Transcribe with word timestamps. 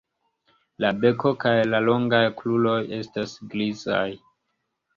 La 0.85 0.89
beko 1.03 1.33
kaj 1.43 1.53
la 1.73 1.83
longaj 1.89 2.23
kruroj 2.41 2.81
estas 3.03 3.39
grizaj. 3.55 4.05